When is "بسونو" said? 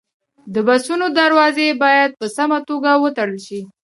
0.67-1.05